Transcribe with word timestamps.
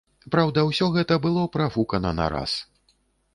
Праўда, 0.35 0.63
усё 0.69 0.87
гэта 0.95 1.17
было 1.25 1.43
прафукана 1.57 2.15
на 2.21 2.31
раз. 2.35 2.57